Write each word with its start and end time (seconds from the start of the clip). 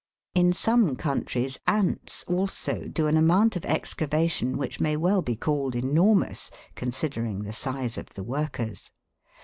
In 0.33 0.51
some 0.51 0.95
countries 0.95 1.59
ants, 1.67 2.23
also, 2.27 2.87
do 2.87 3.05
an 3.05 3.17
amount 3.17 3.55
of 3.55 3.63
excavation 3.65 4.57
which 4.57 4.79
may 4.79 4.97
well 4.97 5.21
be 5.21 5.35
called 5.35 5.75
enormous 5.75 6.49
considering 6.73 7.43
the 7.43 7.53
size 7.53 7.99
of 7.99 8.15
the 8.15 8.23
workers. 8.23 8.89